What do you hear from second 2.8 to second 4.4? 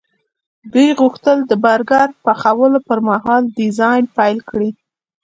پرمهال ډیزاین پیل